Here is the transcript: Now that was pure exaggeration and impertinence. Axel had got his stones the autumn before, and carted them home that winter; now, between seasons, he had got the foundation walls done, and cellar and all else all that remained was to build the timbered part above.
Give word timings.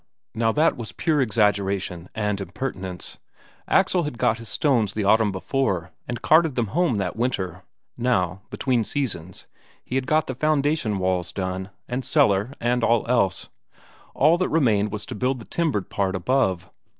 Now 0.33 0.51
that 0.53 0.75
was 0.75 0.93
pure 0.93 1.21
exaggeration 1.21 2.09
and 2.15 2.41
impertinence. 2.41 3.19
Axel 3.67 4.01
had 4.01 4.17
got 4.17 4.39
his 4.39 4.49
stones 4.49 4.93
the 4.93 5.03
autumn 5.03 5.31
before, 5.31 5.91
and 6.07 6.23
carted 6.23 6.55
them 6.55 6.69
home 6.73 6.95
that 6.95 7.15
winter; 7.15 7.61
now, 7.97 8.41
between 8.49 8.83
seasons, 8.83 9.45
he 9.85 9.93
had 9.93 10.07
got 10.07 10.25
the 10.25 10.33
foundation 10.33 10.97
walls 10.97 11.31
done, 11.31 11.69
and 11.87 12.03
cellar 12.03 12.51
and 12.59 12.83
all 12.83 13.05
else 13.07 13.49
all 14.15 14.39
that 14.39 14.49
remained 14.49 14.91
was 14.91 15.05
to 15.05 15.13
build 15.13 15.37
the 15.37 15.45
timbered 15.45 15.91
part 15.91 16.15
above. 16.15 16.67